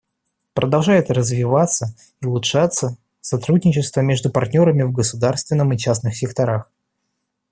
Продолжает 0.55 1.11
развиваться 1.11 1.93
и 2.21 2.25
улучшаться 2.25 2.97
сотрудничество 3.19 4.01
между 4.01 4.31
партнерами 4.31 4.81
в 4.81 4.91
государственном 4.91 5.73
и 5.73 5.77
частном 5.77 6.11
секторах. 6.11 6.71